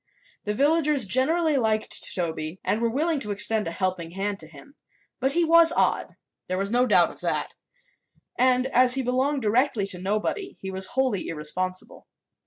The 0.45 0.55
villagers 0.55 1.05
generally 1.05 1.57
liked 1.57 2.11
Toby 2.15 2.59
and 2.63 2.81
were 2.81 2.89
willing 2.89 3.19
to 3.19 3.29
extend 3.29 3.67
a 3.67 3.71
helping 3.71 4.09
hand 4.09 4.39
to 4.39 4.47
him; 4.47 4.73
but 5.19 5.33
he 5.33 5.45
was 5.45 5.71
odd 5.71 6.15
there 6.47 6.57
was 6.57 6.71
no 6.71 6.87
doubt 6.87 7.11
of 7.11 7.21
that 7.21 7.53
and 8.35 8.65
as 8.65 8.95
he 8.95 9.03
belonged 9.03 9.43
directly 9.43 9.85
to 9.85 9.99
nobody 9.99 10.57
he 10.59 10.71
was 10.71 10.87
wholly 10.97 11.27
irresponsible. 11.27 12.07